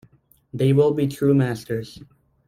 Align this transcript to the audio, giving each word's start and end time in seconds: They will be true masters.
They 0.51 0.73
will 0.73 0.95
be 0.95 1.07
true 1.07 1.35
masters. 1.35 1.99